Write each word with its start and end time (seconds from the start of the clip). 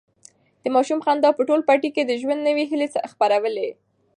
د 0.63 0.65
ماشوم 0.75 0.99
خندا 1.05 1.29
په 1.35 1.41
ټول 1.47 1.61
پټي 1.67 1.89
کې 1.95 2.03
د 2.05 2.11
ژوند 2.21 2.41
نوي 2.47 2.63
هیلې 2.71 2.87
خپرولې. 3.11 3.69